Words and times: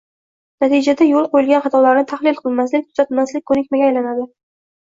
Natijada, 0.63 1.05
yo‘l 1.09 1.27
qo‘yilgan 1.35 1.61
xatolarni 1.67 2.05
tahlil 2.13 2.39
qilmaslik, 2.41 2.89
tuzatmaslik 2.89 3.47
ko‘nikmaga 3.53 3.91
aylanadi. 3.91 4.27